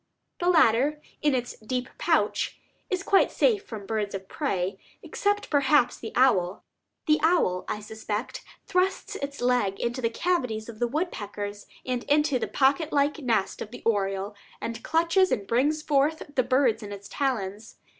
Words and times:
The 0.39 0.47
latter, 0.49 0.99
in 1.21 1.35
its 1.35 1.55
deep 1.59 1.87
pouch, 1.99 2.59
is 2.89 3.03
quite 3.03 3.29
safe 3.29 3.63
from 3.63 3.85
birds 3.85 4.15
of 4.15 4.27
prey, 4.27 4.79
except 5.03 5.51
perhaps 5.51 5.95
the 5.99 6.11
owl. 6.15 6.63
The 7.05 7.19
owl, 7.21 7.65
I 7.67 7.81
suspect, 7.81 8.43
thrusts 8.65 9.15
its 9.17 9.41
leg 9.41 9.79
into 9.79 10.01
the 10.01 10.09
cavities 10.09 10.67
of 10.67 10.81
woodpeckers 10.81 11.67
and 11.85 12.03
into 12.05 12.39
the 12.39 12.47
pocket 12.47 12.91
like 12.91 13.19
nest 13.19 13.61
of 13.61 13.69
the 13.69 13.83
oriole, 13.83 14.33
and 14.59 14.83
clutches 14.83 15.31
and 15.31 15.45
brings 15.45 15.83
forth 15.83 16.23
the 16.33 16.41
birds 16.41 16.81
in 16.81 16.91
its 16.91 17.07
talons. 17.07 17.75